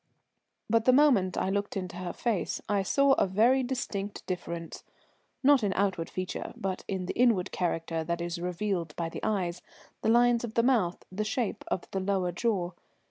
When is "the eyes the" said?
9.09-10.09